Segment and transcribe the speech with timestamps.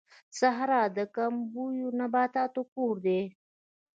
[0.39, 1.65] صحرا د کم اوبو
[1.99, 3.21] نباتاتو کور دی